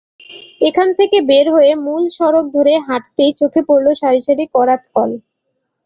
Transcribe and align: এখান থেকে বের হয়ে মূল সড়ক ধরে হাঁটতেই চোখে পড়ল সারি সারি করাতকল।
এখান 0.61 0.87
থেকে 0.99 1.17
বের 1.29 1.45
হয়ে 1.55 1.71
মূল 1.85 2.03
সড়ক 2.17 2.45
ধরে 2.55 2.73
হাঁটতেই 2.87 3.31
চোখে 3.39 3.61
পড়ল 3.69 3.87
সারি 4.01 4.21
সারি 4.27 4.45
করাতকল। 4.55 5.09